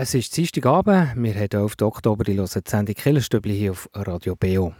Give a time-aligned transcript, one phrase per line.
[0.00, 1.82] Es ist Dienstagabend, wir haben 11.
[1.82, 4.72] Oktober, die hören die Sendung Killerstübli hier auf Radio BO.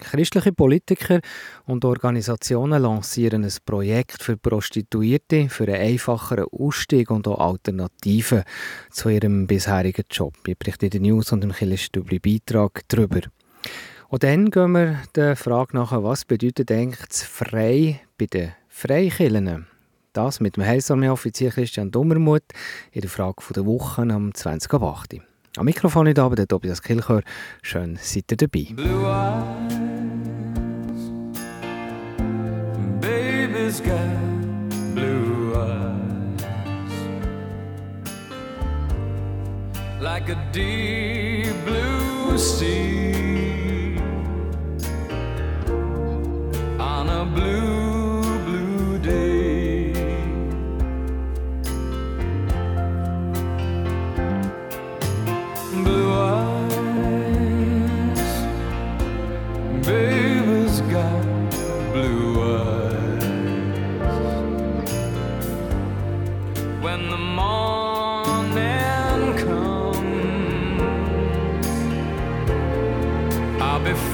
[0.00, 1.20] Christliche Politiker
[1.66, 8.44] und Organisationen lancieren ein Projekt für Prostituierte für einen einfacheren Ausstieg und auch Alternativen
[8.90, 10.32] zu ihrem bisherigen Job.
[10.46, 13.20] Ich berichte in den News und im Killerstübli Beitrag darüber.
[14.08, 19.66] Und dann gehen wir der Frage nach, was bedeutet eigentlich Frei bei den Freikillen?
[20.12, 22.42] Das mit dem Heilsarmee-Offizier Christian Dummermuth
[22.90, 25.22] in der Frage der Woche am 20.08.
[25.56, 27.22] Am Mikrofon ist aber der Tobias Kilchör.
[27.62, 28.66] Schön seid ihr dabei.
[28.74, 29.74] Blue eyes,
[33.00, 36.42] baby's got blue eyes
[39.98, 43.96] Like a deep blue sea
[46.78, 47.61] On a blue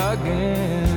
[0.00, 0.89] again.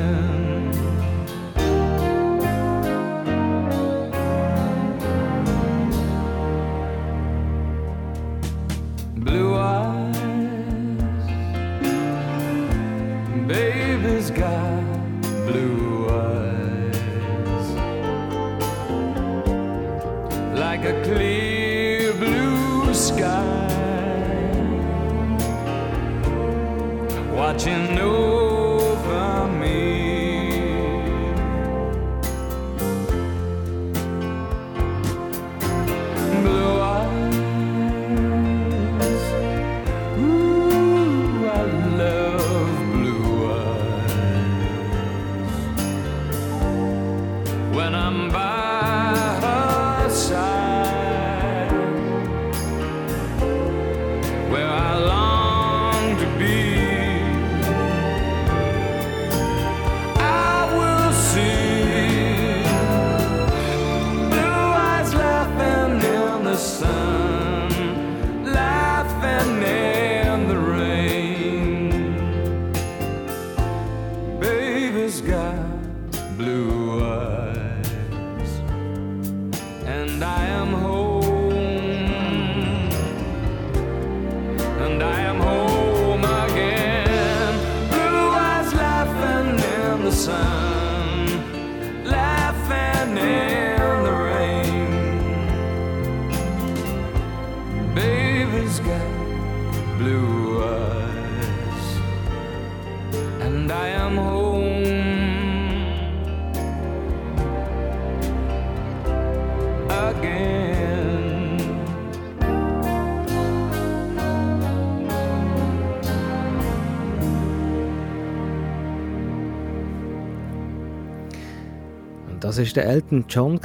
[122.56, 123.60] Das war der Elton John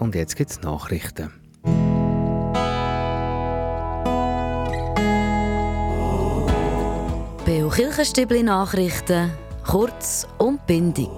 [0.00, 1.32] und jetzt gibt es Nachrichten.
[7.46, 9.30] Beo Kirchenstübli Nachrichten,
[9.66, 11.08] kurz und bindig.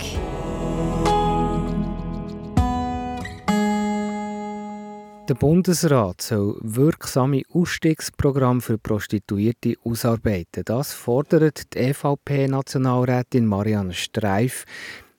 [5.29, 10.63] Der Bundesrat soll wirksame Ausstiegsprogramme für Prostituierte ausarbeiten.
[10.65, 14.65] Das fordert die EVP-Nationalrätin Marianne Streif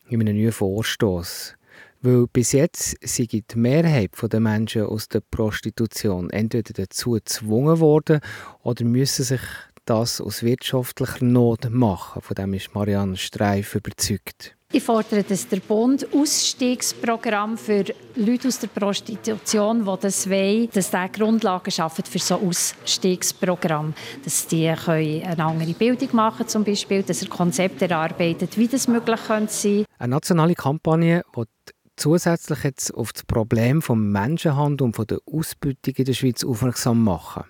[0.08, 1.57] in einem neuen Vorstoß.
[2.02, 8.20] Weil bis jetzt sei die Mehrheit der Menschen aus der Prostitution entweder dazu gezwungen worden
[8.64, 9.42] oder müssen sich
[9.86, 12.22] das aus wirtschaftlicher Not machen.
[12.22, 14.58] Von dem ist Marianne Streif überzeugt.
[14.74, 17.86] Ich fordere, dass der Bund Ausstiegsprogramm für
[18.16, 23.94] Leute aus der Prostitution, die das wollen, dass der Grundlagen schafft für so Ausstiegsprogramm.
[24.26, 28.90] Dass die können eine andere Bildung machen zum Beispiel, dass er Konzepte erarbeitet, wie das
[28.90, 29.86] möglich sein könnte.
[30.00, 31.44] Eine nationale Kampagne, die
[31.98, 37.04] zusätzlich jetzt auf das Problem vom Menschenhandel und von der Ausbeutung in der Schweiz aufmerksam
[37.04, 37.44] machen.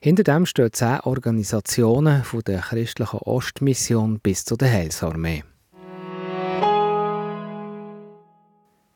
[0.00, 5.44] Hinter dem stehen zehn Organisationen von der christlichen Ostmission bis zu der Heilsarmee.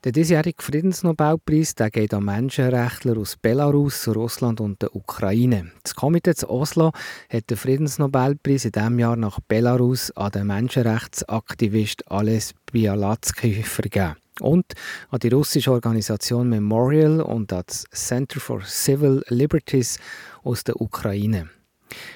[0.04, 5.72] Der diesjährige Friedensnobelpreis der geht an Menschenrechtler aus Belarus, Russland und der Ukraine.
[5.82, 6.92] Das Komitee zu Oslo
[7.28, 14.66] hat den Friedensnobelpreis in diesem Jahr nach Belarus an den Menschenrechtsaktivist Ales Bialatsky vergeben und
[15.10, 19.98] an die russische Organisation Memorial und das Center for Civil Liberties
[20.42, 21.48] aus der Ukraine.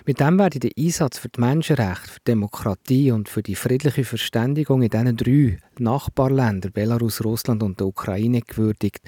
[0.04, 4.04] Mit dem werde der Einsatz für die Menschenrechte, für die Demokratie und für die friedliche
[4.04, 9.00] Verständigung in diesen drei Nachbarländern Belarus, Russland und der Ukraine gewürdigt,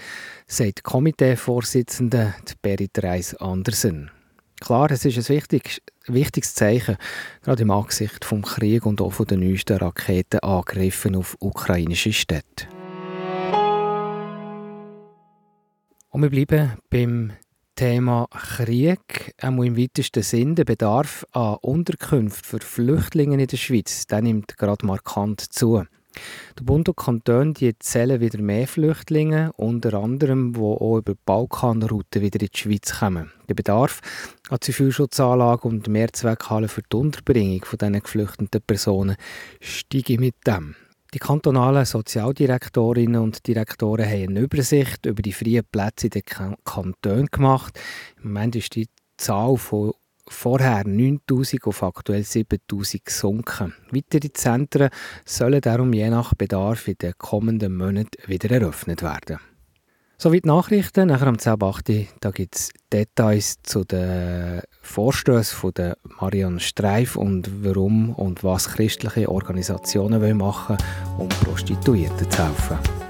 [0.47, 4.11] sagt Komiteevorsitzende Berit Reis Andersen.
[4.61, 6.97] Klar, es ist ein wichtiges, wichtiges Zeichen,
[7.43, 12.72] gerade im Angesicht vom Krieg und auch von den neuesten Raketenangriffen auf ukrainische Städte.
[16.15, 17.33] Und wir bleiben beim
[17.75, 24.07] Thema Krieg, auch im weitesten Sinn, der Bedarf an Unterkünften für Flüchtlinge in der Schweiz,
[24.09, 25.83] der nimmt gerade markant zu.
[26.59, 31.21] Der Bund und Kanton die zählen wieder mehr Flüchtlinge, unter anderem, die auch über die
[31.25, 33.33] Balkanroute wieder in die Schweiz kommen.
[33.49, 34.03] Der Bedarf
[34.51, 39.17] an Zivilschutzanlagen und Mehrzweckhallen für die Unterbringung von diesen geflüchteten Personen
[39.63, 40.77] steigt mit dem.
[41.15, 46.23] Die kantonalen Sozialdirektorinnen und Direktoren haben eine Übersicht über die freien Plätze in den
[46.65, 47.79] Kantonen gemacht.
[48.17, 48.89] Im Moment ist die
[49.19, 49.93] Zahl von
[50.27, 53.75] vorher 9000 auf aktuell 7000 gesunken.
[53.91, 54.89] Weitere Zentren
[55.27, 59.39] sollen darum je nach Bedarf in den kommenden Monaten wieder eröffnet werden.
[60.23, 61.09] Soweit Nachrichten.
[61.09, 62.07] Nachher am 10.8.
[62.21, 69.29] da gibt es Details zu den Vorstößen der Marion Streif und warum und was christliche
[69.29, 73.02] Organisationen machen wollen, um Prostituierten zu helfen.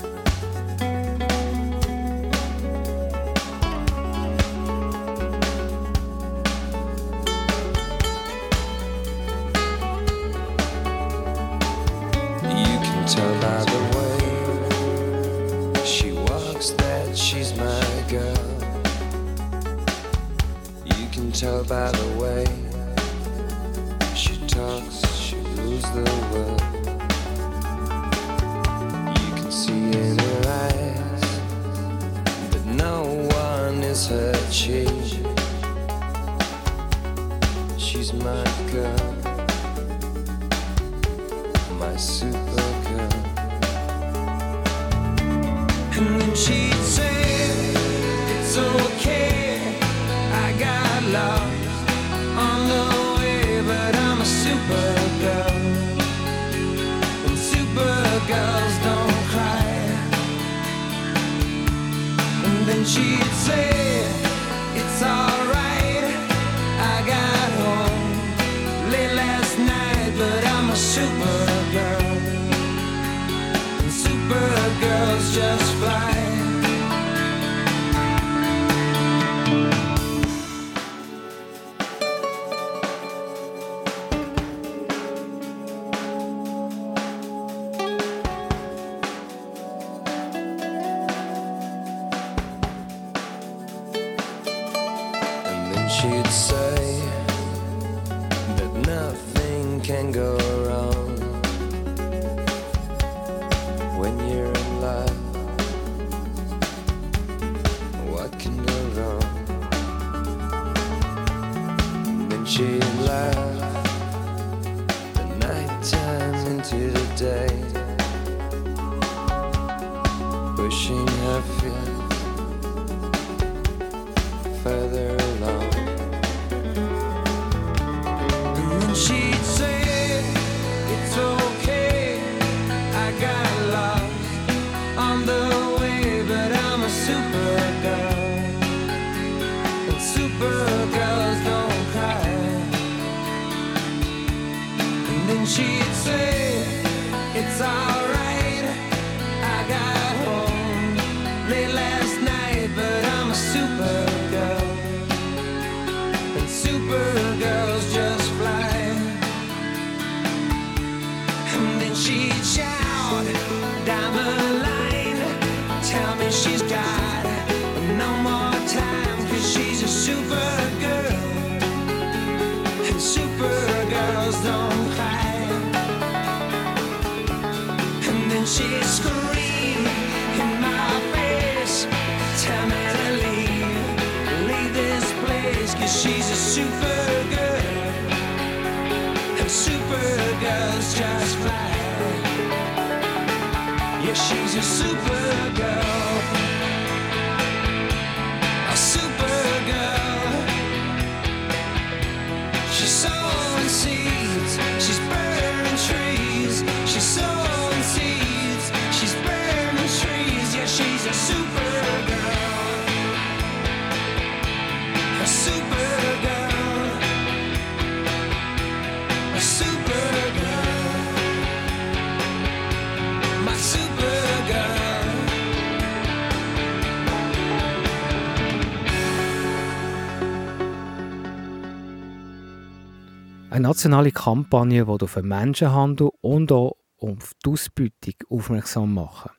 [233.63, 239.31] Eine nationale Kampagne, die auf den Menschenhandel und auch auf die Ausbeutung aufmerksam machen.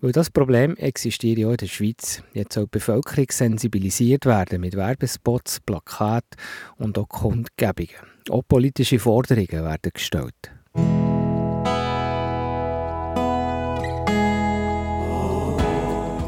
[0.00, 2.22] Weil das Problem existiert ja auch in der Schweiz.
[2.32, 6.40] Jetzt soll die Bevölkerung sensibilisiert werden mit Werbespots, Plakaten
[6.78, 8.00] und auch Kundgebungen.
[8.30, 10.52] Auch politische Forderungen werden gestellt.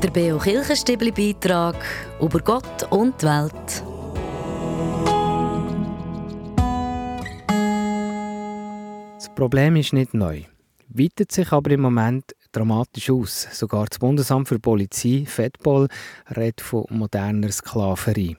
[0.03, 1.83] Der Beo Kirchenstibli Beitrag
[2.21, 3.92] über Gott und die Welt.
[9.33, 10.43] Das Problem ist nicht neu,
[10.91, 13.49] weitet sich aber im Moment dramatisch aus.
[13.51, 15.89] Sogar das Bundesamt für Polizei, FEDPOL,
[16.37, 18.37] redet von moderner Sklaverei.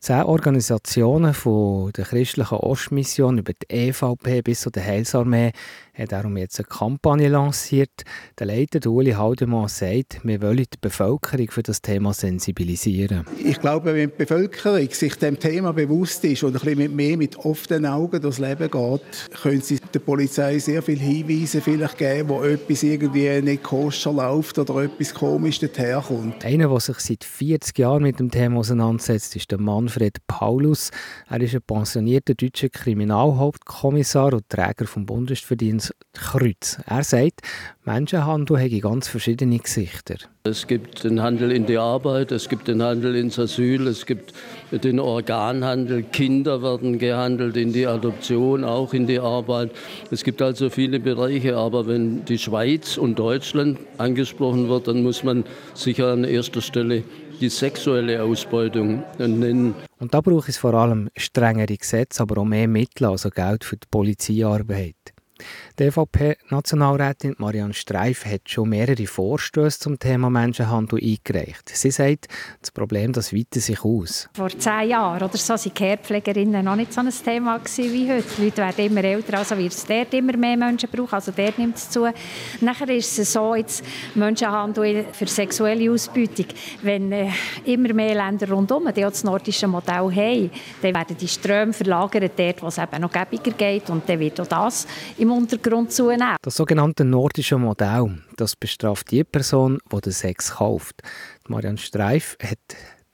[0.00, 5.52] Zehn Organisationen von der christlichen Ostmission über die EVP bis zu der Heilsarmee
[5.98, 8.04] haben darum jetzt eine Kampagne lanciert.
[8.38, 13.26] Der Leiter Uli Haldemann sagt, wir wollen die Bevölkerung für das Thema sensibilisieren.
[13.42, 17.16] Ich glaube, wenn die Bevölkerung sich dem Thema bewusst ist und ein bisschen mit mehr
[17.16, 22.28] mit offenen Augen durchs Leben geht, können sie der Polizei sehr viele Hinweise vielleicht geben,
[22.28, 26.44] wo etwas irgendwie nicht koscher läuft oder etwas komisch daherkommt.
[26.44, 30.90] Einer, der sich seit 40 Jahren mit dem Thema auseinandersetzt, ist der Manfred Paulus.
[31.28, 36.78] Er ist ein pensionierter deutscher Kriminalhauptkommissar und Träger vom Bundesverdienst Kreuz.
[36.86, 37.42] Er sagt,
[37.84, 40.16] Menschenhandel hätte ganz verschiedene Gesichter.
[40.44, 44.32] Es gibt den Handel in die Arbeit, es gibt den Handel ins Asyl, es gibt
[44.70, 49.72] den Organhandel, Kinder werden gehandelt in die Adoption, auch in die Arbeit.
[50.10, 55.22] Es gibt also viele Bereiche, aber wenn die Schweiz und Deutschland angesprochen wird, dann muss
[55.22, 57.04] man sicher an erster Stelle
[57.40, 59.74] die sexuelle Ausbeutung nennen.
[59.98, 63.76] Und da braucht es vor allem strengere Gesetze, aber auch mehr Mittel, also Geld für
[63.76, 64.96] die Polizeiarbeit.
[65.78, 71.68] Die EVP-Nationalrätin Marianne Streif hat schon mehrere Vorstöße zum Thema Menschenhandel eingereicht.
[71.68, 72.26] Sie sagt,
[72.60, 74.28] das Problem das weitet sich aus.
[74.34, 78.24] Vor zehn Jahren oder so waren Care-Pflegerinnen noch nicht so ein Thema wie heute.
[78.36, 81.58] Die Leute werden immer älter, also wird es dort immer mehr Menschen brauchen, also dort
[81.58, 82.08] nimmt es zu.
[82.60, 86.46] Nachher ist es so, jetzt Menschenhandel für sexuelle Ausbeutung.
[86.82, 87.30] Wenn äh,
[87.64, 90.50] immer mehr Länder rundherum die das nordische Modell haben,
[90.82, 94.40] dann werden die Ströme verlagert dort, wo es eben noch gäbiger geht und dann wird
[94.40, 96.36] auch das im Untergrund zunehmen.
[96.42, 101.02] Das sogenannte nordische Modell, das bestraft die Person, die den Sex kauft.
[101.46, 102.58] Die Marianne Streif hat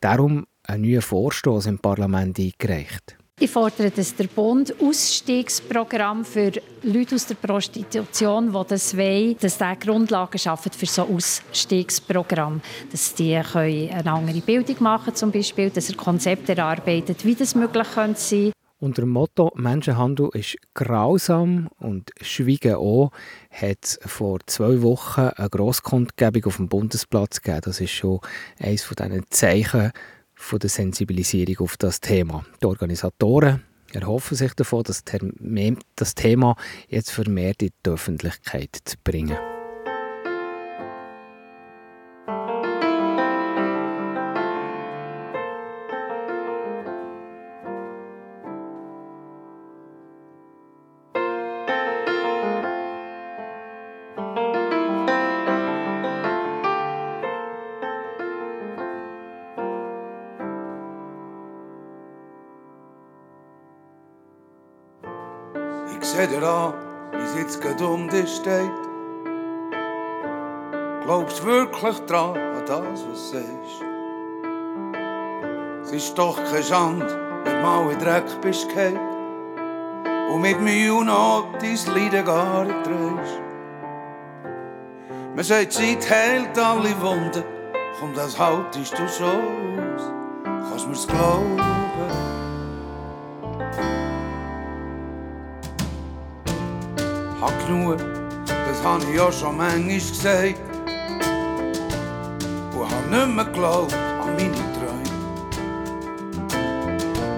[0.00, 3.16] darum einen neuen Vorstoß im Parlament eingereicht.
[3.40, 6.52] Ich fordere, dass der Bund Ausstiegsprogramm für
[6.85, 12.61] Leute aus der Prostitution, die das wollen, dass der Grundlagen schafft für so ein Ausstiegsprogramm.
[12.92, 17.56] Dass die können eine andere Bildung machen zum Beispiel, dass er Konzepte erarbeitet, wie das
[17.56, 18.52] möglich könnte sein
[18.84, 23.12] Unter dem Motto «Menschenhandel ist grausam und Schweigen auch»
[23.50, 27.62] hat es vor zwei Wochen eine Grosskundgebung auf dem Bundesplatz gegeben.
[27.64, 28.20] Das ist schon
[28.58, 29.90] eines von diesen Zeichen
[30.34, 32.44] von der Sensibilisierung auf das Thema.
[32.62, 33.62] Die Organisatoren
[33.94, 39.38] erhoffen sich davon, das Thema jetzt vermehrt in die Öffentlichkeit zu bringen.
[68.44, 68.70] Steht.
[71.04, 73.82] Glaubst wirklich dran an das, was du sagst?
[75.82, 78.98] Es ist doch keine Schande, wenn du mal in Dreck bist gefallen
[80.32, 83.40] und mit Mühe und Not dein Leiden gar nicht trägst.
[85.34, 87.44] Man sagt, Zeit heilt alle Wunden,
[87.98, 90.12] komm, das haltest du schon aus.
[90.44, 91.63] Kannst mir's glauben?
[98.84, 100.60] Das hab ich ja schon manchmal gesagt.
[102.74, 105.08] Und hab nicht mehr geglaubt an meine Träume.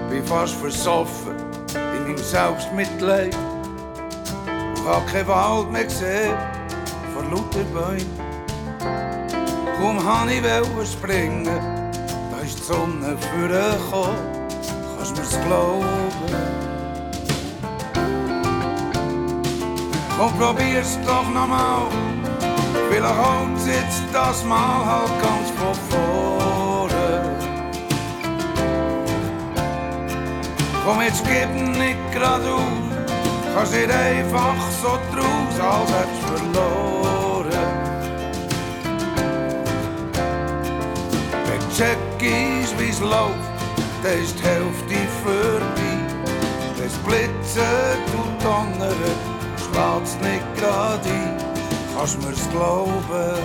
[0.09, 1.37] Bin fast versoffen
[1.73, 3.35] in meinem Selbstmitleid.
[4.75, 6.37] Und hab keinen Wald mehr gesehen
[7.13, 8.27] vor lauter Bäumen.
[9.79, 14.17] Kaum han ich wollte springen, da ist die Sonne vorgekommen.
[14.97, 16.76] Kannst mir's glauben?
[20.17, 21.83] Komm, probier's doch nochmal.
[22.89, 27.35] Vielleicht holt jetzt das Mal halt ganz von vorne.
[30.83, 32.61] Komm, jetzt gib nicht grad auf.
[33.53, 37.51] Kannst nicht einfach so draus, als hättest verloren.
[41.45, 43.35] Wenn check ist, wie's läuft,
[44.01, 45.97] dann ist die Hälfte vorbei.
[46.77, 48.37] Wenn's blitzet und
[49.77, 51.37] donnert, schlägt's nicht grad ein.
[51.95, 53.41] Kannst mir's glauben?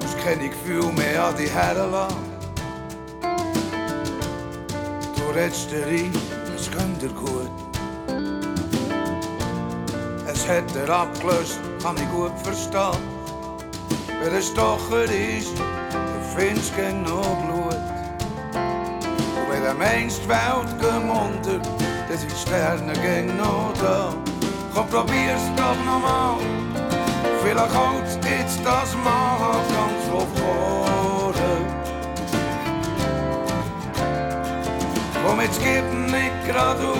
[0.00, 2.16] Musst keine Gefühl mehr an dich herlassen.
[5.16, 6.12] Du redest dir ein,
[6.56, 7.50] es geht dir gut.
[10.26, 13.02] Es hat er abgelöst, kann ich gut verstehen.
[14.20, 17.53] Wer ein Stocher ist, der findest gern noch Blut.
[19.74, 21.58] Und wenn er meinst, die Welt geht unter,
[22.08, 24.14] dann sind die Sterne gern noch da.
[24.72, 26.36] Komm, probier's doch nochmal.
[27.42, 31.56] Vielleicht holt jetzt das Mal halt ganz von vorne.
[35.26, 36.96] Komm, jetzt gib nicht grad auf.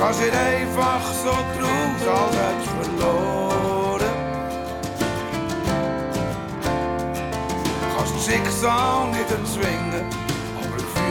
[0.00, 4.14] Kannst nicht einfach so draus, als hättest verloren.
[7.96, 10.19] Kannst das Schicksal nicht erzwingen,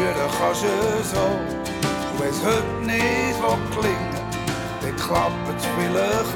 [0.07, 0.67] aber führen kannst du
[1.03, 1.21] so.
[1.21, 4.19] Und wenn es heute nicht will klingen
[4.81, 6.29] dann klappt es vielleicht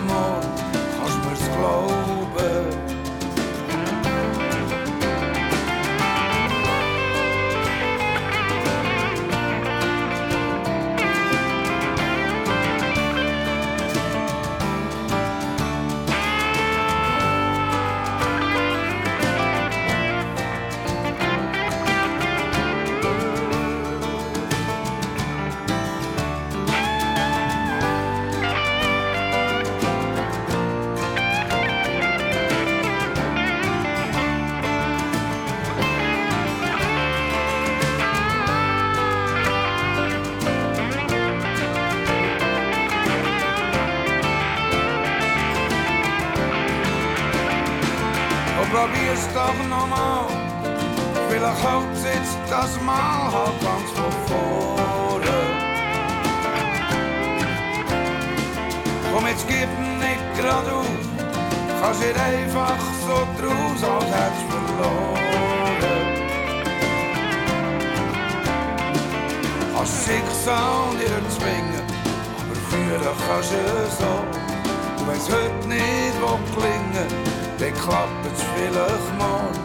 [77.64, 79.60] dann klappt es vielleicht morgen.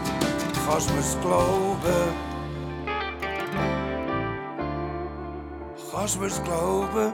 [0.65, 2.13] Kannst mir's glauben?
[5.91, 7.13] Kannst mir's glauben?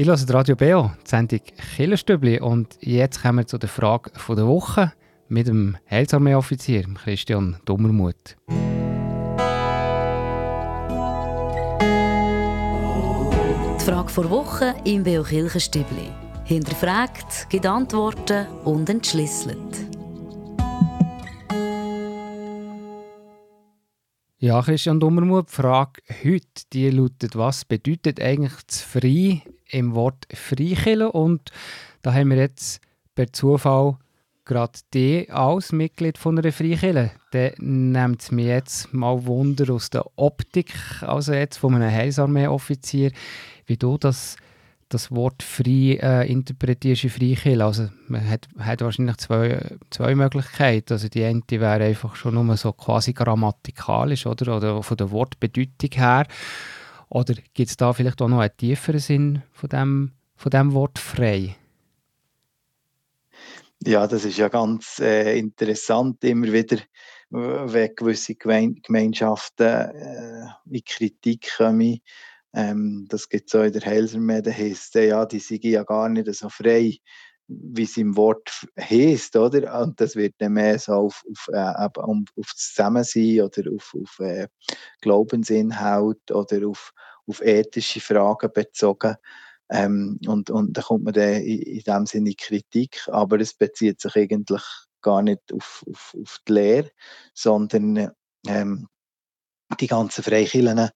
[0.00, 1.40] Ich höre Radio BO, die Sendung
[1.74, 4.92] Killerstübli und jetzt kommen wir zu der Frage der Woche
[5.26, 8.36] mit dem Heilsarmee-Offizier Christian Dummermuth.
[13.80, 16.12] Die Frage vor Woche im Beo Kirchenstübli.
[16.44, 19.87] Hinterfragt, gibt Antworten und entschlüsselt.
[24.40, 30.28] Ja, Christian Dummermuth, die Frage heute die lautet, was bedeutet eigentlich das Frei im Wort
[30.32, 31.10] Freikirche?
[31.10, 31.50] Und
[32.02, 32.80] da haben wir jetzt
[33.16, 33.96] per Zufall
[34.44, 37.10] gerade die als Mitglied von einer Freikirche.
[37.32, 43.10] Der nimmt es mir jetzt mal Wunder aus der Optik, also jetzt von einem Heilsarmee-Offizier,
[43.66, 44.36] wie du das,
[44.88, 47.64] das Wort frei äh, interpretierst in Freikirche.
[47.64, 50.92] Also man hat, hat wahrscheinlich zwei, zwei Möglichkeiten.
[50.92, 55.90] Also die eine wäre einfach schon nur so quasi grammatikalisch oder, oder von der Wortbedeutung
[55.92, 56.26] her.
[57.10, 60.98] Oder gibt es da vielleicht auch noch einen tieferen Sinn von dem, von dem Wort
[60.98, 61.56] frei?
[63.84, 66.78] Ja, das ist ja ganz äh, interessant, immer wieder,
[67.30, 72.00] w- wenn gewisse Gemein Gemeinschaften äh, in Kritik kommen.
[72.54, 76.08] Ähm, das gibt es auch in der Heilsarmee, da heisst ja, die sind ja gar
[76.08, 76.98] nicht so frei.
[77.48, 79.80] wie es im Wort heisst, oder?
[79.80, 83.94] Und das wird dann mehr so auf, auf, äh, um, auf das Zusammensein oder auf,
[84.00, 84.48] auf äh,
[85.00, 86.92] Glaubensinhalt oder auf,
[87.26, 89.16] auf ethische Fragen bezogen.
[89.70, 94.00] Ähm, und, und da kommt man dann in, in dem Sinne Kritik, aber es bezieht
[94.00, 94.62] sich eigentlich
[95.00, 96.90] gar nicht auf, auf, auf die Lehre,
[97.32, 98.10] sondern
[98.46, 98.88] ähm,
[99.80, 100.90] die ganzen Freikirchen,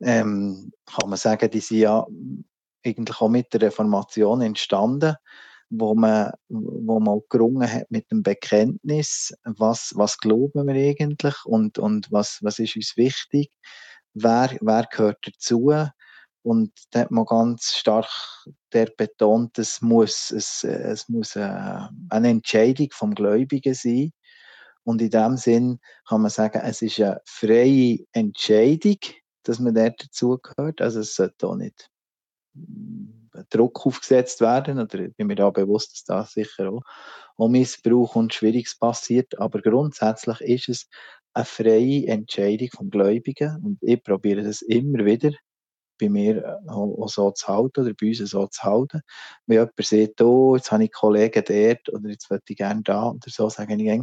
[0.00, 2.06] ähm, kann man sagen, die sind ja
[2.84, 5.16] eigentlich auch mit der Reformation entstanden,
[5.70, 11.78] wo man, wo man gerungen hat mit dem Bekenntnis, was, was glauben wir eigentlich und,
[11.78, 13.50] und was, was ist uns wichtig,
[14.14, 15.72] wer, wer gehört dazu.
[16.42, 18.08] Und da hat man ganz stark
[18.72, 21.78] der betont, es muss, es, es muss äh,
[22.10, 24.12] eine Entscheidung vom Gläubigen sein.
[24.84, 28.98] Und in dem Sinn kann man sagen, es ist eine freie Entscheidung,
[29.48, 30.80] dass man dort dazugehört.
[30.80, 31.88] Also es sollte auch nicht
[33.50, 34.78] Druck aufgesetzt werden.
[34.78, 36.82] Oder ich bin mir da bewusst, dass da sicher auch,
[37.36, 39.38] auch Missbrauch und Schwieriges passiert.
[39.38, 40.88] Aber grundsätzlich ist es
[41.34, 43.62] eine freie Entscheidung vom Gläubigen.
[43.62, 45.32] Und ich probiere das immer wieder
[45.98, 49.00] bei mir auch, auch so zu halten oder bei uns so zu halten.
[49.46, 53.10] Wenn jemand sagt, oh, jetzt habe ich Kollegen dort oder jetzt würde ich gerne da
[53.10, 54.02] oder so, sage ich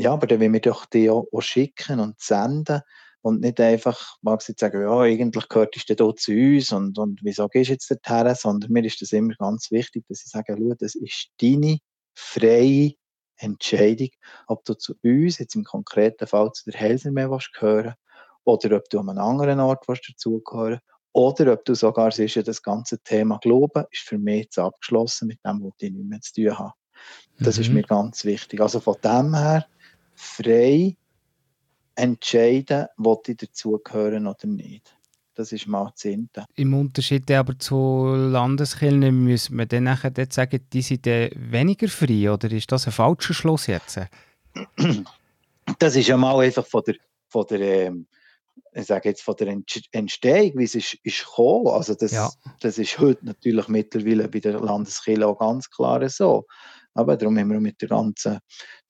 [0.00, 2.82] ja, aber dann will wir doch die auch, auch schicken und senden
[3.22, 7.20] und nicht einfach, mag jetzt sagen, ja, eigentlich gehört es hier zu uns und, und
[7.22, 10.56] wieso gehst du jetzt dorthin, sondern mir ist das immer ganz wichtig, dass ich sage,
[10.56, 11.78] schau, das ist deine
[12.14, 12.92] freie
[13.36, 14.08] Entscheidung,
[14.46, 17.94] ob du zu uns, jetzt im konkreten Fall zu der Helsermeer gehören
[18.44, 20.80] oder ob du an einem anderen Ort dazugehören
[21.12, 25.28] oder ob du sogar siehst, ja, das ganze Thema Glauben ist für mich jetzt abgeschlossen
[25.28, 26.72] mit dem, was ich nicht mehr zu tun habe.
[27.40, 27.62] Das mhm.
[27.62, 28.60] ist mir ganz wichtig.
[28.60, 29.66] Also von dem her
[30.14, 30.96] frei
[31.98, 34.94] entscheiden, ob ich dazugehören oder nicht.
[35.34, 36.44] Das ist mal das Zehnte.
[36.56, 41.88] Im Unterschied aber zu Landeskirchen müssen wir dann nachher dort sagen, die sind dann weniger
[41.88, 44.00] frei oder ist das ein falscher Schluss jetzt?
[45.78, 46.96] Das ist ja mal einfach von der,
[47.28, 48.06] von der ähm,
[48.72, 49.56] ich sage jetzt von der
[49.92, 51.68] Entstehung, wie es ist, ist gekommen.
[51.68, 52.30] Also das, ja.
[52.60, 56.46] das ist heute natürlich mittlerweile bei der Landeskirche auch ganz klar so.
[56.94, 58.38] Aber darum haben wir mit der ganzen,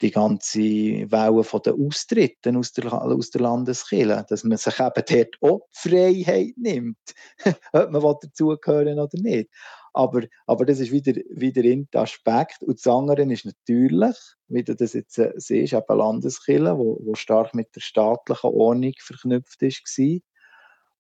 [0.01, 5.03] die ganze Welle von den Austritten aus der, aus der Landeskirche, dass man sich eben
[5.09, 6.99] dort auch Freiheit nimmt,
[7.73, 9.51] ob man dazugehören oder nicht.
[9.93, 12.63] Aber, aber das ist wieder, wieder in der Aspekt.
[12.63, 17.15] Und das andere ist natürlich, wie du das jetzt äh, siehst, eben Landeskirche, wo, wo
[17.15, 20.21] stark mit der staatlichen Ordnung verknüpft war,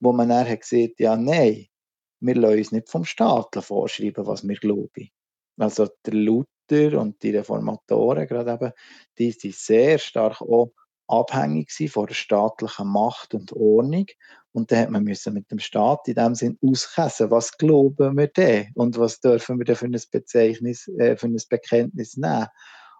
[0.01, 1.67] wo man dann hat gesehen, ja, nein,
[2.21, 5.11] wir lassen uns nicht vom Staat vorschreiben, was wir glauben.
[5.57, 8.73] Also der Luther und die Reformatoren, gerade eben,
[9.19, 10.73] die sind sehr stark auch
[11.07, 14.07] abhängig von der staatlichen Macht und Ordnung.
[14.53, 18.29] Und dann hat man müssen mit dem Staat in dem Sinn auskäsen, was glauben wir
[18.29, 22.49] denn und was dürfen wir denn für ein, Bezeichnis, äh, für ein Bekenntnis nehmen.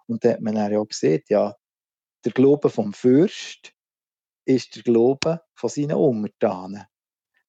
[0.07, 1.55] Und dann hat man dann ja auch gesehen, ja,
[2.25, 3.73] der Glaube vom Fürst
[4.45, 6.83] ist der Glaube von seinen Untertanen.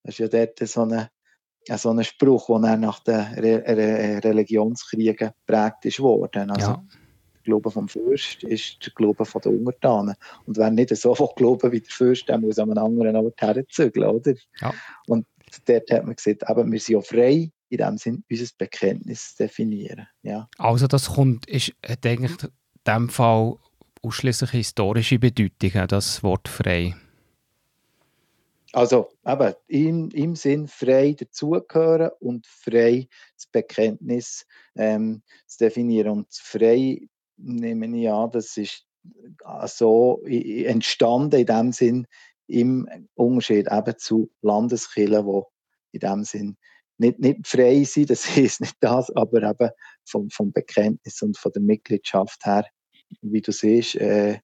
[0.02, 1.08] Das ist ja dort so ein
[1.76, 6.50] so ein Spruch, der nach den Re Re Religionskriegen geprägt ist worden.
[6.50, 6.84] Also, ja.
[7.34, 10.14] Der Glaube vom Fürst ist der Glaube der Untertanen.
[10.46, 13.40] Und wer nicht so viel glauben wie der Fürst, der muss an einem anderen Ort
[13.40, 14.34] herzügeln, oder?
[14.60, 14.74] Ja.
[15.06, 15.26] Und
[15.66, 19.44] dort hat man gesagt, eben, wir sind ja frei, in dem Sinn unser Bekenntnis zu
[19.44, 20.06] definieren.
[20.22, 20.48] Ja.
[20.58, 22.50] Also das kommt, ist, hat eigentlich in
[22.86, 23.56] diesem Fall
[24.02, 26.94] ausschließlich historische Bedeutung, das Wort frei.
[28.72, 36.10] Also eben im, im Sinn frei dazugehören und frei das Bekenntnis ähm, zu definieren.
[36.10, 38.86] Und frei nehme ich an, das ist
[39.66, 42.06] so entstanden in dem Sinn
[42.46, 45.48] im Unterschied eben zu Landeskirchen, wo
[45.92, 46.56] in dem Sinn
[46.98, 49.70] nicht, nicht frei sind, das ist nicht das, aber eben
[50.04, 52.66] vom, vom Bekenntnis und von der Mitgliedschaft her,
[53.22, 54.38] wie du siehst, äh,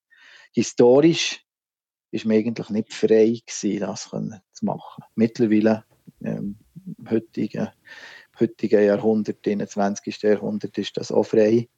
[0.52, 1.45] historisch
[2.10, 4.10] ist man eigentlich nicht frei gewesen, das
[4.52, 5.04] zu machen.
[5.14, 5.84] Mittlerweile,
[6.22, 6.56] ähm,
[6.98, 7.68] im heutigen,
[8.38, 10.22] heutigen Jahrhundert, im 20.
[10.22, 11.68] Jahrhundert, ist das auch frei,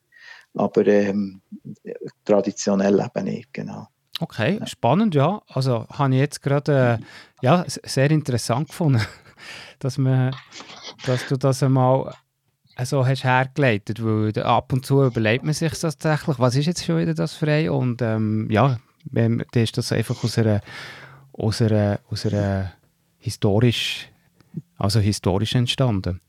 [0.54, 1.40] aber ähm,
[2.24, 3.88] traditionell eben nicht, genau.
[4.20, 5.42] Okay, spannend, ja.
[5.46, 7.04] Also habe ich jetzt gerade äh,
[7.44, 9.00] ja, sehr interessant gefunden,
[9.78, 10.34] dass, man,
[11.06, 12.14] dass du das einmal
[12.84, 16.84] so hast hergeleitet, weil ab und zu überlegt man sich das tatsächlich, was ist jetzt
[16.84, 20.60] schon wieder das frei und ähm, ja, dann ist das einfach aus einer,
[21.32, 22.72] aus einer, aus einer
[23.18, 24.08] historisch,
[24.76, 26.20] also historisch entstanden.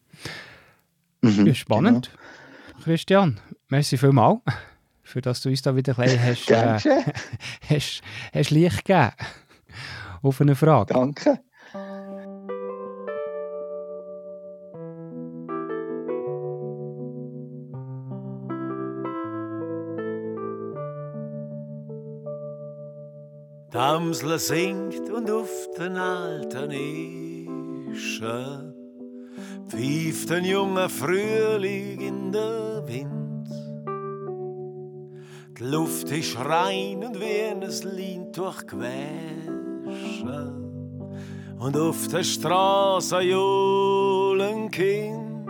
[1.21, 2.11] Mhm, spannend.
[2.11, 2.83] Genau.
[2.83, 4.39] Christian, merci vielmals,
[5.03, 7.03] für dass du uns da wieder ein bisschen hast, äh,
[7.69, 8.01] hast,
[8.33, 9.11] hast Licht gegeben
[10.21, 10.93] auf eine Frage.
[10.93, 11.39] Danke.
[23.89, 26.69] Amsel singt und auf den alten
[27.91, 28.71] Ischen
[29.67, 33.49] pfeift ein junger Frühling in der Wind.
[35.57, 39.57] Die Luft ist rein und wie ein Lein durchgewaschen.
[41.57, 45.49] Und auf der Straße johlen Kind.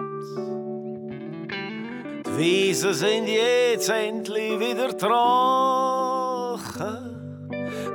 [2.25, 6.09] Die Wiesen sind jetzt endlich wieder trocken.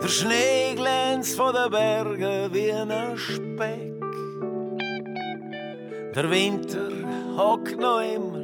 [0.04, 3.94] Der Schnee glänzt von den Bergen wie ein Speck.
[6.14, 6.90] Der Winter
[7.38, 8.40] hockt noch immer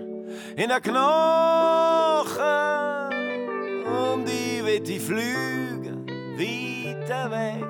[0.57, 1.05] in den Knochen.
[3.85, 5.99] Und ich will die Flüge
[6.39, 7.67] weiter weg.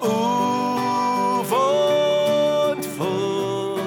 [0.00, 1.52] Auf
[2.72, 3.80] und fort.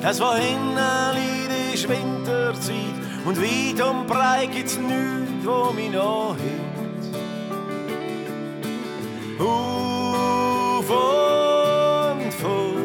[0.00, 0.78] Das, was hinten
[1.16, 2.43] liegt, ist Winterzeit.
[3.24, 6.60] Und weit und breit gibt's nichts, wo mich noch hält.
[9.40, 12.84] Auf und fort.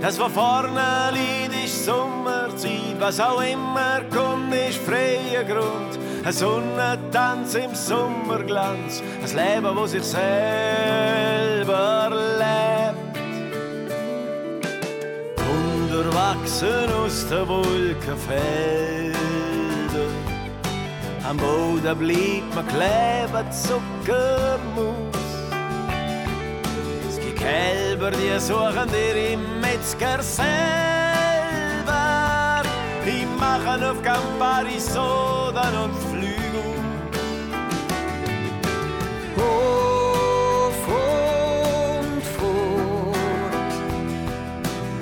[0.00, 2.96] Das, was vorne liegt, ist Sommerzeit.
[2.98, 5.98] Was auch immer kommt, ist freier Grund.
[6.24, 9.02] Ein Sonnentanz im Sommerglanz.
[9.22, 11.93] Ein Leben, wo sich selber
[16.24, 19.14] wachsen aus den Wolkenfeldern.
[21.28, 25.20] Am Boden bleibt man kleben, Zuckermus.
[27.08, 30.52] Es gibt Kälber, die suchen dir im Metzger selber.
[33.06, 36.78] Die machen auf Campari Soda und Flügel.
[39.36, 39.83] Hof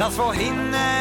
[0.03, 0.19] Das,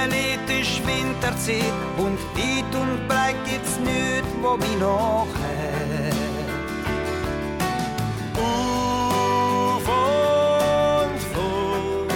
[0.09, 6.13] liegt, ist Winterzeit und weit und breit gibt's nichts, wo mich noch hält.
[8.37, 12.13] Auf und fort.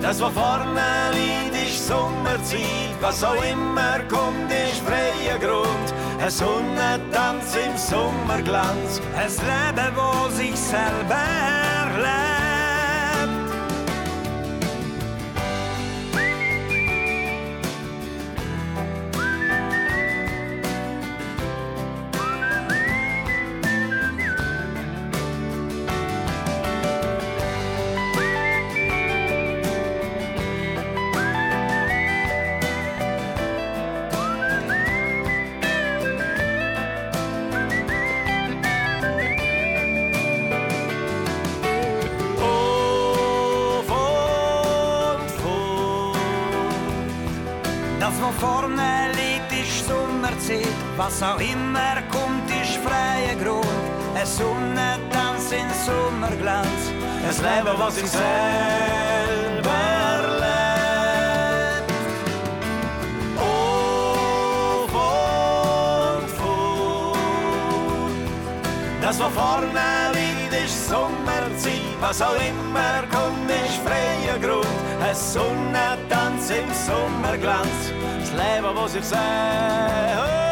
[0.00, 0.80] Das, was vorne
[1.12, 2.96] liegt, ist Sommerzeit.
[3.02, 5.88] Was auch immer kommt, ist freier Grund.
[6.18, 9.02] Ein Sonnentanz im Sommerglanz.
[9.14, 12.43] Ein Leben, wo sich selber lebt.
[51.24, 53.66] Auch immer kommt, ist freier Grund.
[54.14, 56.92] Ein Sonnentanz in Sommerglanz.
[57.22, 58.24] Ein Leben, was sich selber
[60.42, 61.90] lebt.
[63.40, 67.16] Auf und fort.
[69.00, 71.80] Das, was vorne liegt, ist Sommerzeit.
[72.00, 74.66] Was auch immer kommt, ist freier Grund.
[75.02, 77.92] Ein Sonnentanz im Sommerglanz.
[78.20, 80.43] Das Leben, was sich selber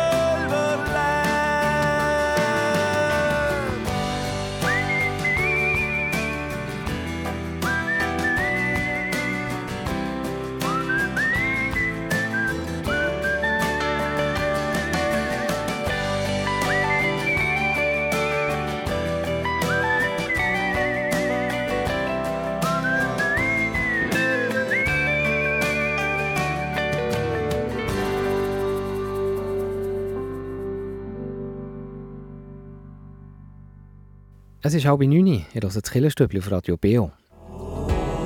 [34.64, 35.26] Es ist halb neun.
[35.26, 37.10] Ihr hört das Killerstübli auf Radio Beo.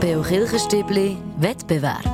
[0.03, 2.05] Beo Kirchenstübli Wettbewerb.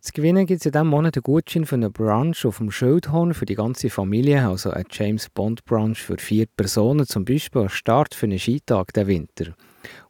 [0.00, 3.34] Zu gewinnen gibt es in diesem Monat einen Gutschein für einen Brunch auf dem Schildhorn
[3.34, 7.72] für die ganze Familie, also ein James Bond Brunch für vier Personen, zum Beispiel als
[7.72, 9.56] Start für einen Skitag den Winter.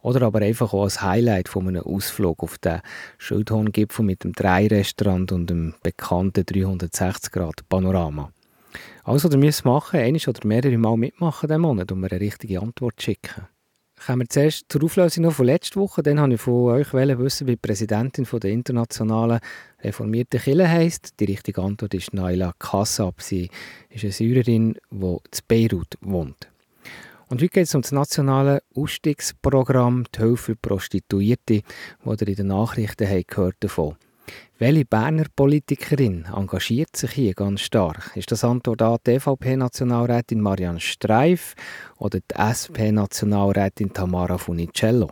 [0.02, 2.82] Oder aber einfach auch als Highlight von einem Ausflug auf den
[3.16, 8.30] Schildhorngipfel mit dem Drei-Restaurant und dem bekannten 360-Grad-Panorama.
[9.08, 12.60] Also, ihr müsst machen, eines oder mehrere Mal mitmachen diesen Monat, um mir eine richtige
[12.60, 13.46] Antwort schicken.
[14.04, 16.02] Kommen wir zuerst zur Auflösung noch von letzter Woche.
[16.02, 19.38] Dann wollte ich von euch wissen, wie die Präsidentin der internationalen
[19.80, 21.20] reformierten Kirche heisst.
[21.20, 23.22] Die richtige Antwort ist Naila Kassab.
[23.22, 23.48] Sie
[23.90, 26.48] ist eine Syrerin, die in Beirut wohnt.
[27.28, 31.62] Und heute geht es um das nationale Ausstiegsprogramm «Die Hilfe für Prostituierte»,
[32.04, 33.94] das ihr in den Nachrichten habt gehört davon
[34.58, 38.12] Welche Berner Politikerin engagiert sich hier ganz stark?
[38.16, 41.54] Ist das Antwort A die EVP-Nationalrätin Marianne Streif
[41.98, 45.10] oder die SP-Nationalrätin Tamara Funicello?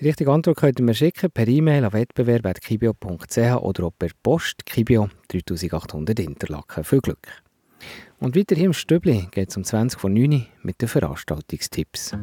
[0.00, 4.64] Die richtige Antwort könnt ihr mir schicken per E-Mail an wettbewerb.kibio.ch oder auch per Post
[4.64, 6.84] Kibio 3800 Interlaken.
[6.84, 7.28] Viel Glück!
[8.18, 12.16] Und weiter hier im Stübli geht es um 20 vor 9 Uhr mit den Veranstaltungstipps.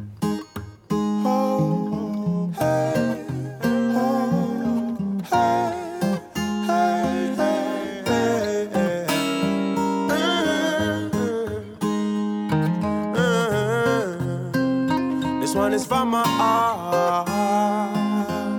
[15.58, 17.28] One is from my heart.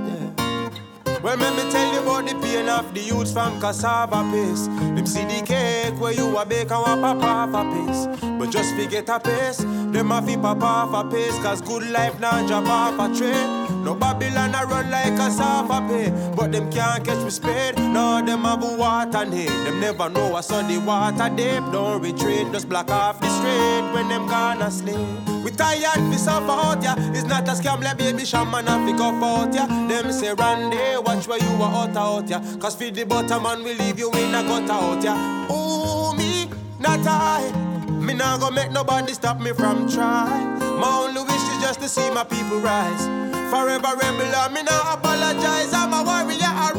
[0.08, 1.20] Yeah.
[1.24, 4.66] Well, let me tell you about the pain of the youths from cassava paste.
[4.96, 8.06] Them see the cake where you a bake and want pop off a piece.
[8.38, 9.58] But just forget a pace.
[9.94, 11.42] Them a fi pop off a.
[11.42, 13.79] Cause good life now drop off a tray.
[13.84, 16.34] No Babylon a run like a pay.
[16.36, 17.78] But them can't catch me spade.
[17.78, 19.50] No, them have a water need.
[19.50, 21.64] Them never know what's on the water deep.
[21.72, 24.98] Don't retreat, just block off the street when them gonna sleep.
[25.44, 26.96] We tired, we suffer out, yeah.
[27.12, 29.68] It's not a scam, like baby shaman, I fi cuff out, yeah.
[29.88, 32.44] Them say, Randy, watch where you are out, out, yeah.
[32.60, 35.52] Cause feed the bottom man, we leave you in a gutter out, yeah.
[35.52, 37.52] Ooh, me, not I.
[37.88, 40.69] Me not gonna make nobody stop me from try.
[40.80, 43.04] My only wish is just to see my people rise.
[43.52, 45.74] Forever rebel, I me not apologize.
[45.74, 46.72] I'm a warrior, a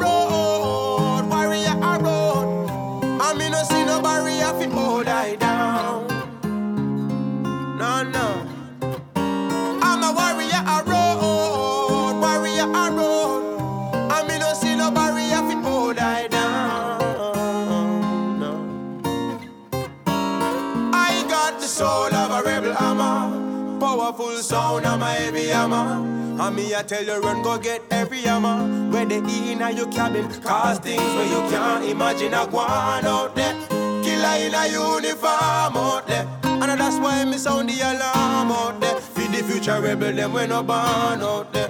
[24.83, 26.07] sound of my heavy hammer.
[26.41, 29.93] And me I tell you run go get every hammer Where they in a your
[29.93, 33.55] cabin Cause things where you can't imagine a one out there.
[34.03, 36.27] Killer in a uniform out there.
[36.45, 39.01] And that's why me sound the alarm out there.
[39.01, 41.70] For the future rebel them when no born out there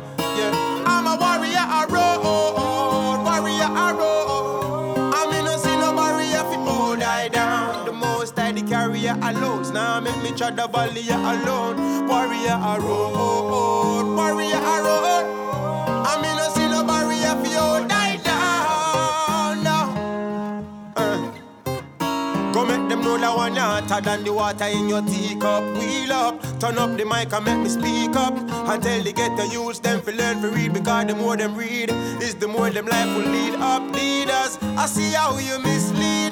[9.30, 15.26] alone Now make me try the valley alone Warrior a road Warrior a road
[16.06, 19.78] I me no see no barrier fi hold I down no.
[20.96, 22.52] uh.
[22.52, 25.62] Go make them know that one hotter than the water in your teacup.
[25.78, 28.34] Wheel up, turn up the mic and make me speak up.
[28.36, 31.54] And tell the get the use them for learn for read because the more them
[31.54, 31.90] read
[32.20, 34.58] is the more them life will lead up leaders.
[34.76, 36.29] I see how you mislead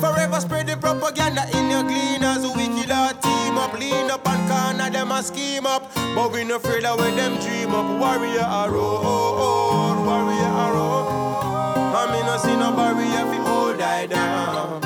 [0.00, 2.46] Forever spreading propaganda in your cleaners.
[2.56, 5.90] Wicked heart team up, lean up and corner them a scheme up.
[6.14, 7.86] But we no afraid of when them dream up.
[8.00, 11.94] Warrior a road, warrior a road.
[11.94, 14.85] I mean, no see no barrier fi hold I down.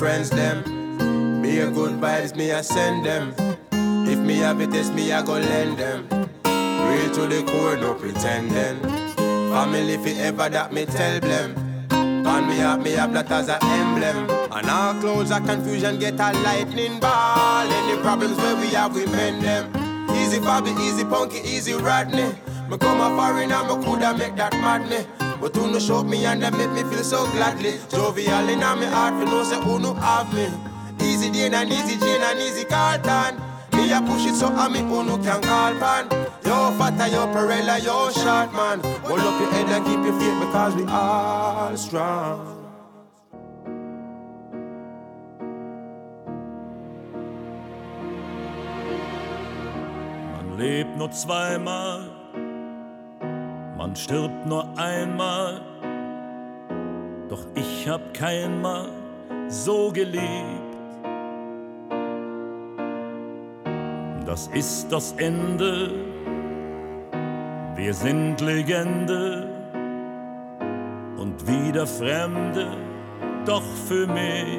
[0.00, 1.42] Friends them.
[1.42, 3.34] Be a good vibes, me I send them.
[4.08, 6.08] If me have it, it's me I go lend them.
[6.88, 8.80] Real to the core, no pretending.
[9.52, 11.50] Family fi ever that me tell them.
[12.26, 14.30] On me up, me have that as an emblem.
[14.50, 17.66] And our clothes are confusion, get a lightning ball.
[17.70, 19.66] Any problems where we have, we mend them.
[20.16, 22.32] Easy Fabi, easy Punky, easy Rodney.
[22.70, 25.19] Me come a foreign and me coulda make that madness.
[25.40, 27.78] But who no show me and that make me feel so gladly.
[27.90, 30.46] Jovial in me heart, for no say who no have me.
[31.02, 33.40] Easy Jane and easy Jane and easy Carlton.
[33.72, 36.06] Me a push it so I me who no can call pan.
[36.44, 38.80] Yo fatter, yo Perella, yo short man.
[39.04, 42.56] Hold up your head and keep your faith because we all strong.
[50.36, 52.09] Man lebt nur zweimal,
[53.80, 55.62] man stirbt nur einmal.
[57.30, 58.90] Doch ich hab keinmal
[59.48, 60.74] so geliebt.
[64.26, 65.92] Das ist das Ende,
[67.74, 69.48] wir sind Legende
[71.16, 72.66] und wieder Fremde.
[73.46, 74.58] Doch für mich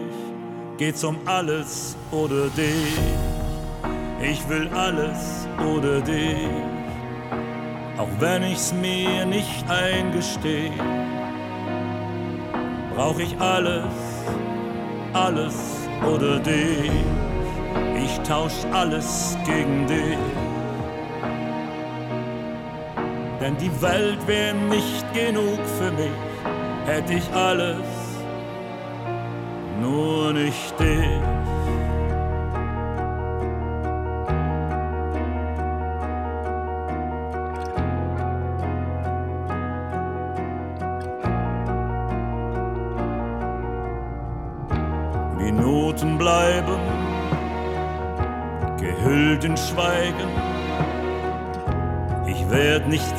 [0.77, 2.97] geht's um alles oder dich.
[4.19, 6.49] Ich will alles oder dich,
[7.97, 10.71] auch wenn ich's mir nicht eingesteh.
[12.95, 13.93] Brauch ich alles,
[15.13, 16.91] alles oder dich.
[18.03, 20.17] Ich tausch alles gegen dich.
[23.41, 26.11] denn die Welt wäre nicht genug für mich,
[26.85, 27.87] hätte ich alles,
[29.81, 31.21] nur nicht dich.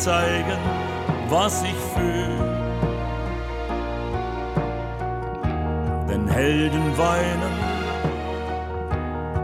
[0.03, 0.59] Zeigen,
[1.28, 2.36] was ich fühl.
[6.09, 7.55] Denn Helden weinen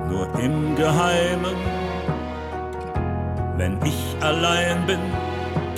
[0.08, 1.56] nur im Geheimen.
[3.56, 5.00] Wenn ich allein bin,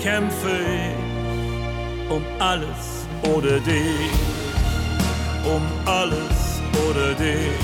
[0.03, 4.14] kämpfe ich um alles oder dich,
[5.45, 7.61] um alles oder dich.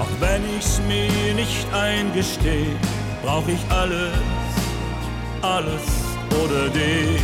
[0.00, 2.66] Auch wenn ich's mir nicht eingesteh,
[3.24, 4.12] brauch ich alles,
[5.40, 5.86] alles
[6.42, 7.22] oder dich.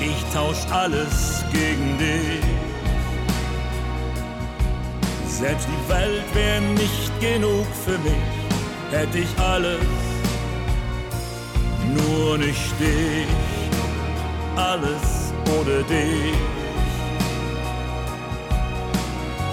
[0.00, 2.44] Ich tausch alles gegen dich.
[5.26, 8.30] Selbst die Welt wär nicht genug für mich,
[8.90, 9.80] hätte ich alles,
[11.94, 13.26] nur nicht dich.
[14.56, 16.34] Alles oder dich.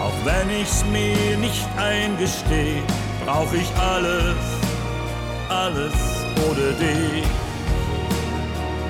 [0.01, 2.81] Auch wenn ich's mir nicht eingesteh,
[3.25, 4.35] brauch ich alles,
[5.49, 5.93] alles
[6.49, 7.25] oder dich.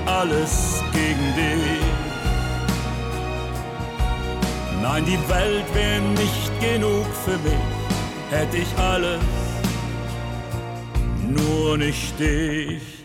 [0.05, 1.97] Alles gegen dich.
[4.81, 7.67] Nein, die Welt wär nicht genug für mich,
[8.29, 9.19] hätte ich alles,
[11.27, 12.96] nur nicht dich.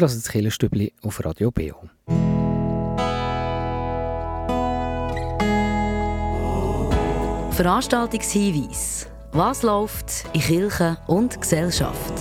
[0.00, 1.76] Ihr hört das Killerstübli auf Radio Beo.
[7.50, 9.08] Veranstaltungshinweis.
[9.32, 12.14] Was läuft in Kirche und Gesellschaft?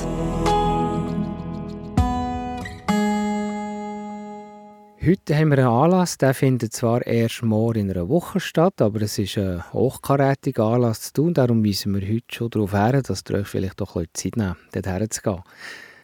[5.02, 9.04] Heute haben wir einen Anlass, der findet zwar erst morgen in einer Woche statt, aber
[9.04, 11.34] es ist ein hochkarätiger Anlass zu tun.
[11.34, 14.86] Darum weisen wir heute schon darauf her, dass ihr euch vielleicht doch Zeit nehmen dort
[14.86, 15.44] herzugehen.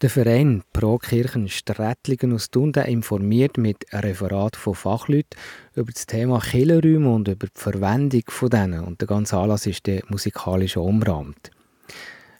[0.01, 5.39] Der Verein Pro Kirchen Strätlingen aus Thun der informiert mit einem Referat von Fachleuten
[5.73, 8.83] über das Thema Killerräume und über die Verwendung von denen.
[8.83, 11.49] Und der ganze Anlass ist dann musikalisch umrahmt.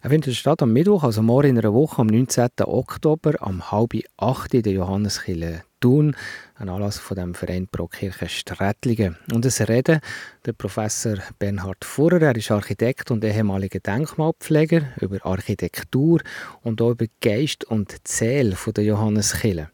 [0.02, 2.48] Er findet statt am Mittwoch, also morgen in einer Woche, am 19.
[2.60, 6.16] Oktober, am halb acht in der Johanneskirche Thun.
[6.54, 9.16] Ein Anlass von dem Verein Pro Kirche Strätlingen.
[9.32, 10.00] Und es reden
[10.44, 16.20] der Professor Bernhard Furrer, er ist Architekt und ehemaliger Denkmalpfleger, über Architektur
[16.62, 19.70] und auch über Geist und Zähl von der Johanneskirche.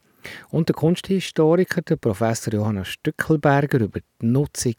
[0.50, 4.76] Und der Kunsthistoriker, der Professor Johanna Stückelberger, über die Nutzung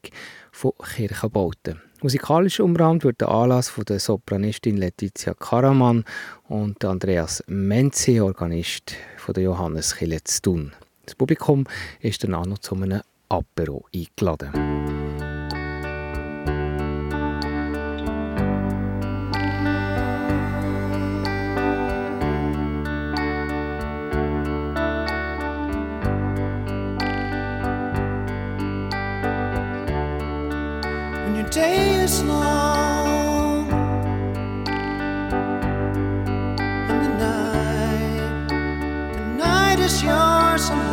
[0.52, 1.82] von Kirchenbauten.
[2.02, 6.04] Musikalisch umrahmt wird der Anlass von der Sopranistin Letizia Karaman
[6.50, 10.74] und Andreas Menzi, Organist von der Johanneskirche zu tun.
[11.06, 11.66] Das Publikum
[12.00, 14.52] ist dann auch noch zu einem Apero eingeladen.
[31.56, 33.68] is long
[39.16, 40.93] the night, is yours.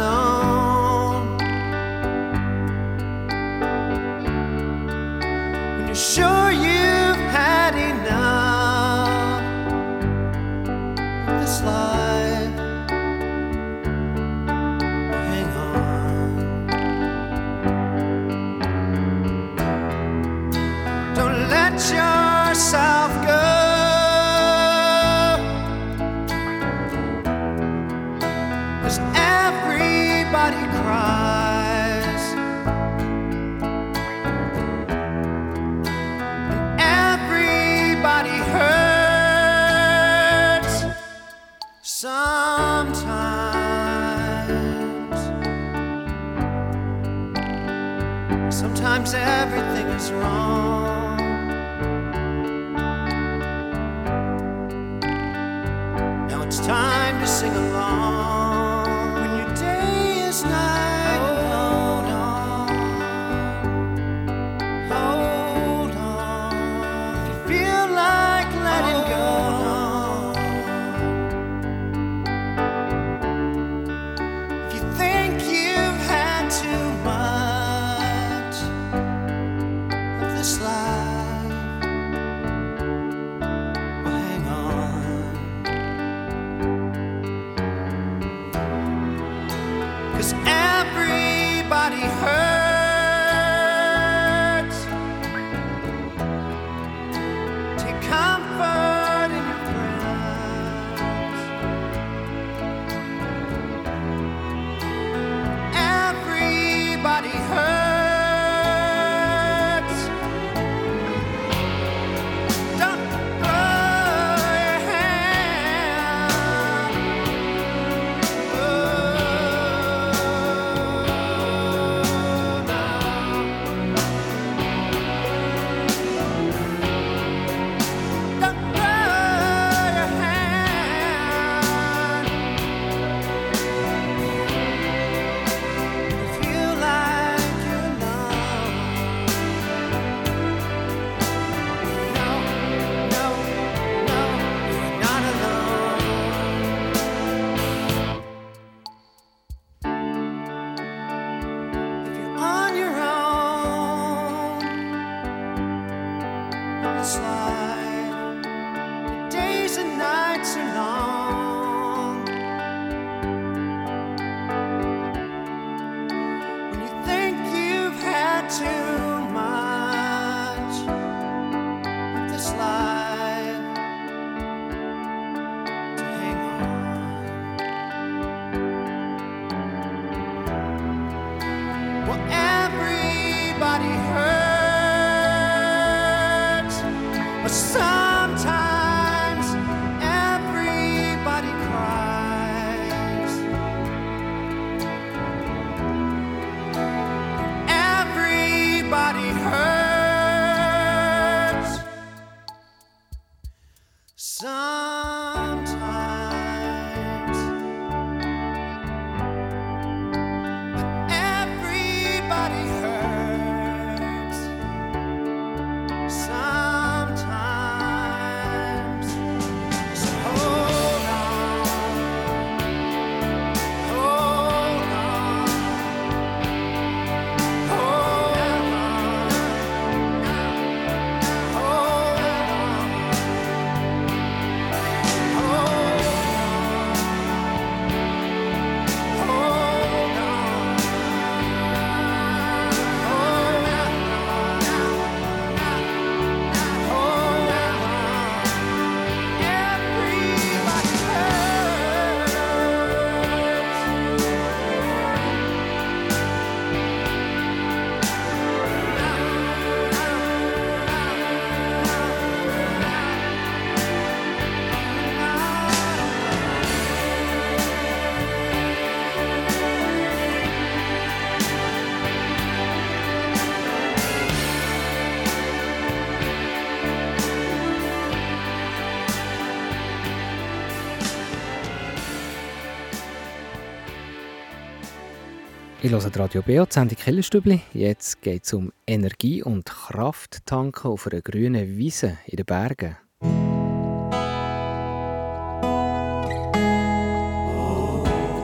[285.91, 287.63] Ich höre die Radio BO, die Sendung Killerstübli.
[287.75, 292.97] Jetzt geht es um Energie und Kraft tanken auf einer grünen Wiese in den Bergen.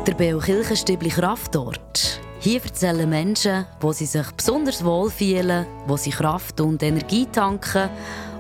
[0.09, 2.21] Der Beo Kirchenstübli Kraftort.
[2.41, 7.91] Hier erzählen Menschen, wo sie sich besonders wohl fühlen, wo sie Kraft und Energie tanken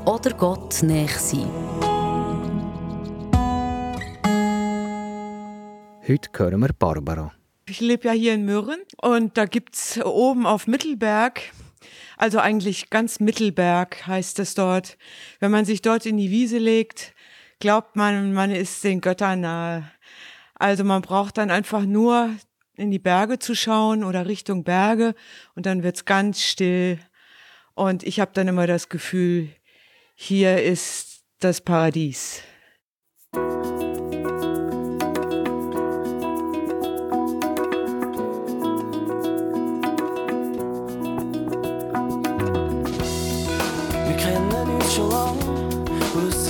[0.05, 1.47] oder Gott näher sind.
[6.09, 7.33] Heute hören wir Barbara.
[7.69, 11.43] Ich lebe ja hier in Mürren und da gibt's oben auf Mittelberg,
[12.17, 14.97] also eigentlich ganz Mittelberg heißt es dort.
[15.41, 17.15] Wenn man sich dort in die Wiese legt,
[17.61, 19.91] glaubt man, man ist den Göttern nahe.
[20.55, 22.31] Also man braucht dann einfach nur
[22.77, 25.15] in die Berge zu schauen oder Richtung Berge
[25.55, 26.99] und dann wird's ganz still.
[27.75, 29.51] Und ich habe dann immer das Gefühl,
[30.15, 32.43] hier ist das Paradies.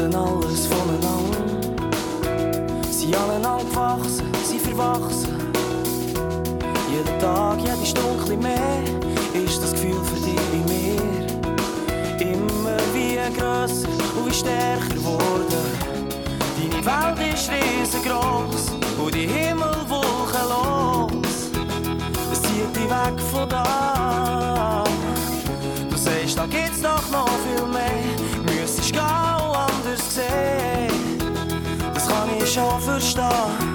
[0.06, 1.38] Wissen alles voneinander.
[2.90, 5.36] Sie aneinander gewachsen, sie verwachsen.
[6.90, 11.00] Jeden Tag, jede Stunde ein mehr, ist das Gefühl für dich in mir.
[12.20, 15.64] Immer wie grösser und wie stärker geworden.
[16.56, 21.50] Deine Welt ist riesengroß und die Himmel wolkenlos.
[22.32, 24.55] Es zieht dich weg von da.
[32.76, 33.74] Kann ich verstehen.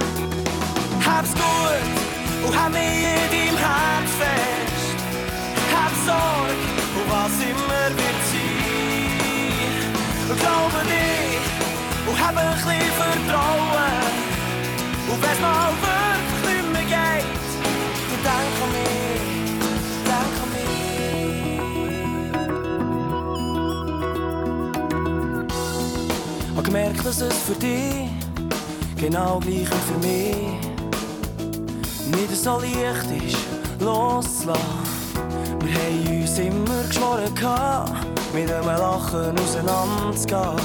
[1.05, 1.85] Hab's gut
[2.45, 4.95] und hab mich in deinem Herz fest.
[5.73, 6.55] Hab Sorge
[6.97, 8.61] und was immer wird sein.
[10.39, 11.41] Glaube dich
[12.07, 14.03] und hab ein bisschen Vertrauen.
[15.09, 17.25] Und wenn's mal wirklich nicht mehr geht,
[18.11, 19.23] dann denk an mich,
[20.05, 20.67] denk an mich.
[26.55, 28.10] Hab gemerkt, dass es für dich
[29.01, 30.35] genau gleich wie für mich
[32.05, 33.37] nicht so leicht ist,
[33.79, 34.61] loszulassen.
[35.63, 37.33] Wir haben uns immer geschworen,
[38.31, 40.61] mit einem Lachen auseinanderzugehen.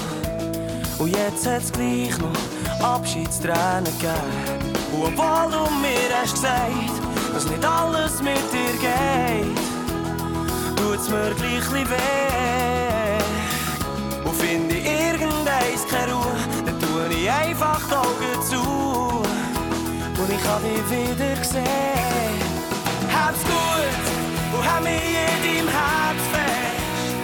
[0.98, 4.66] Und jetzt hat's gleich noch Abschiedstränen gegeben.
[4.92, 6.72] Und obwohl du mir hast gesagt,
[7.32, 9.56] dass nicht alles mit dir geht,
[10.76, 13.18] tut's mir gleich weh.
[14.24, 16.25] Und finde irgendeins keine Ruhe,
[17.56, 18.60] einfach die Augen zu.
[20.20, 21.64] Und ich hab dich wieder gesehen.
[23.12, 24.04] Hab's gut
[24.58, 27.14] und hab mich in deinem Herz fest.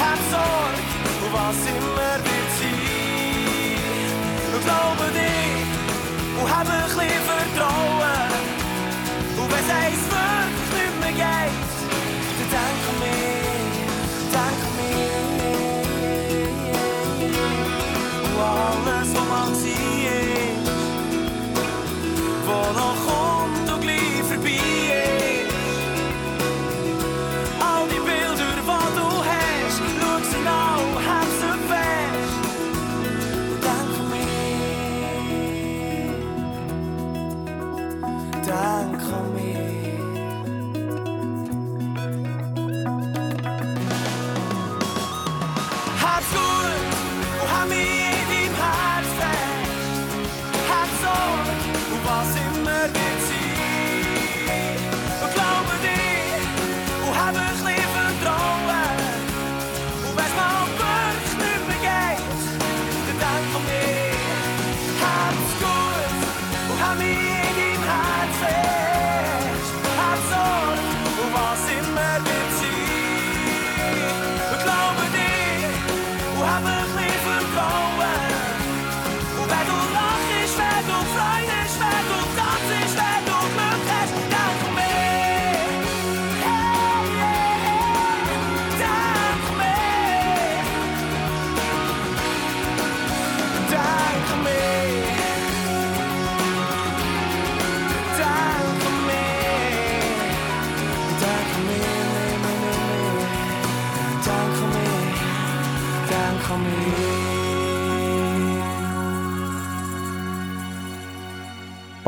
[0.00, 0.82] Hab Sorge
[1.24, 2.76] und was immer wird sein.
[4.54, 5.68] Und glaube dich
[6.40, 8.30] und hab ein bisschen Vertrauen.
[9.38, 10.31] Und wenn's eins wirklich
[38.42, 38.92] mich.
[38.92, 39.71] Denk an mich.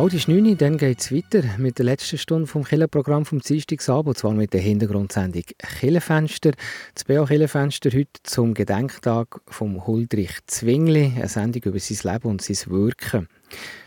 [0.04, 3.38] Bald ist 9 Uhr, dann geht es weiter mit der letzten Stunde vom Killerprogramm vom
[3.38, 5.44] Dienstagsabend, und zwar mit der Hintergrundsendung
[5.80, 6.52] Killenfenster.
[6.92, 12.42] Das BO Killenfenster heute zum Gedenktag vom Huldrych Zwingli, eine Sendung über sein Leben und
[12.42, 13.28] sein Wirken.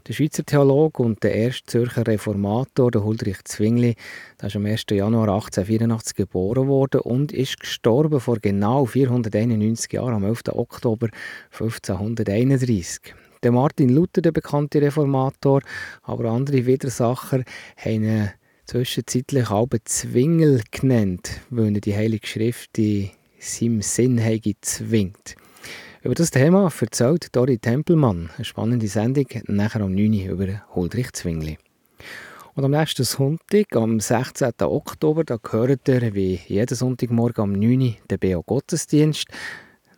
[0.07, 3.95] Der Schweizer Theologe und der erste Zürcher Reformator, der Huldrych Zwingli,
[4.41, 4.85] der ist am 1.
[4.89, 10.45] Januar 1884 geboren worden und ist gestorben vor genau 491 Jahren, am 11.
[10.47, 11.09] Oktober
[11.51, 13.13] 1531.
[13.43, 15.61] Der Martin Luther, der bekannte Reformator,
[16.01, 17.43] aber andere Widersacher
[17.77, 18.31] haben ihn
[18.65, 25.35] zwischenzeitlich auch Zwingel genannt, weil er die Heilige Schrift in seinem Sinn habe zwingt.
[26.01, 31.11] Über das Thema erzählt Dori Tempelmann, eine spannende Sendung, nachher um 9 Uhr über Huldrych
[31.13, 31.57] Zwingli.
[32.55, 34.51] Und am nächsten Sonntag, am 16.
[34.61, 39.27] Oktober, da gehört ihr wie jeden Sonntagmorgen um 9 Uhr den BO Gottesdienst.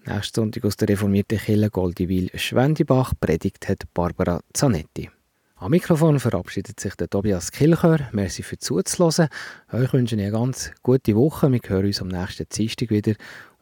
[0.09, 5.11] Nächsten Sonntag aus der reformierten Kirche Goldivil-Schwendibach predigt hat Barbara Zanetti.
[5.57, 8.09] Am Mikrofon verabschiedet sich der Tobias Kilchör.
[8.11, 9.29] Merci für zuzuhören.
[9.71, 11.51] Euch wünsche ich eine ganz gute Woche.
[11.51, 13.13] Wir hören uns am nächsten Dienstag wieder.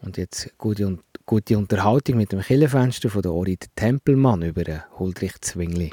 [0.02, 5.42] Und jetzt gute, gute Unterhaltung mit dem Kirchenfenster von der Orit Tempelmann über den Huldrych
[5.42, 5.90] Zwingli.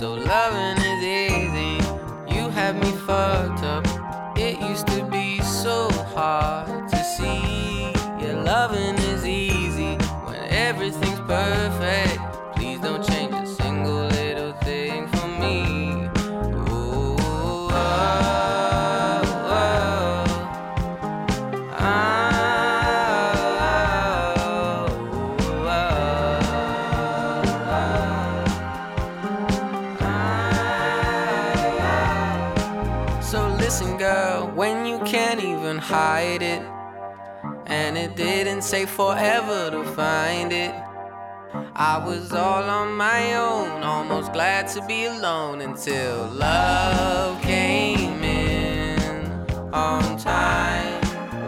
[0.00, 1.76] So loving is easy.
[2.34, 3.86] You have me fucked up.
[4.34, 5.04] It used to
[38.20, 40.74] didn't take forever to find it.
[41.74, 49.26] I was all on my own, almost glad to be alone until love came in
[49.72, 51.00] on time.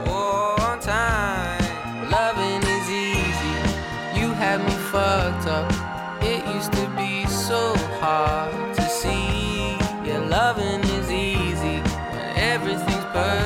[0.06, 2.10] Oh, on time.
[2.10, 3.56] Loving is easy.
[4.18, 5.70] You had me fucked up.
[6.22, 9.76] It used to be so hard to see.
[10.06, 11.80] Yeah, loving is easy
[12.12, 13.41] when everything's perfect.